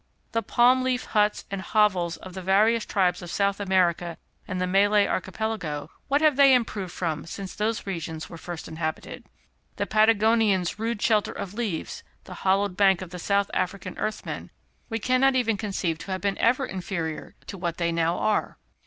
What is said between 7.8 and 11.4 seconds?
regions were first inhabited? The Patagonian's rude shelter